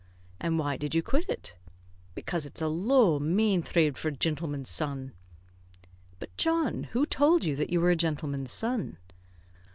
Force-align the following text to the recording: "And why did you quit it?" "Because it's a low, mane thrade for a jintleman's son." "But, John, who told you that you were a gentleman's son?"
"And 0.39 0.57
why 0.57 0.77
did 0.77 0.95
you 0.95 1.03
quit 1.03 1.29
it?" 1.29 1.57
"Because 2.15 2.47
it's 2.47 2.59
a 2.63 2.67
low, 2.67 3.19
mane 3.19 3.61
thrade 3.61 3.99
for 3.99 4.07
a 4.07 4.11
jintleman's 4.11 4.71
son." 4.71 5.11
"But, 6.17 6.35
John, 6.37 6.85
who 6.85 7.05
told 7.05 7.43
you 7.43 7.55
that 7.57 7.69
you 7.69 7.79
were 7.79 7.91
a 7.91 7.95
gentleman's 7.95 8.51
son?" 8.51 8.97